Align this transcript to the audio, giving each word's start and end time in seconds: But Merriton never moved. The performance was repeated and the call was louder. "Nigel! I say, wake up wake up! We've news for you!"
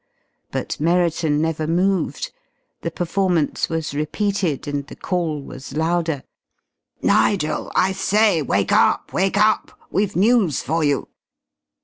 But 0.49 0.79
Merriton 0.79 1.39
never 1.43 1.67
moved. 1.67 2.31
The 2.81 2.89
performance 2.89 3.69
was 3.69 3.93
repeated 3.93 4.67
and 4.67 4.87
the 4.87 4.95
call 4.95 5.39
was 5.43 5.77
louder. 5.77 6.23
"Nigel! 7.03 7.71
I 7.75 7.91
say, 7.91 8.41
wake 8.41 8.71
up 8.71 9.13
wake 9.13 9.37
up! 9.37 9.79
We've 9.91 10.15
news 10.15 10.63
for 10.63 10.83
you!" 10.83 11.07